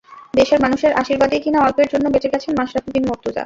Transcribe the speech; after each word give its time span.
দেশের 0.33 0.59
মানুষের 0.61 0.91
আশীর্বাদেই 1.01 1.43
কিনা, 1.43 1.59
অল্পের 1.61 1.87
জন্য 1.93 2.05
বেঁচে 2.13 2.31
গেছেন 2.33 2.51
মাশরাফি 2.59 2.89
বিন 2.93 3.05
মুর্তজা। 3.09 3.39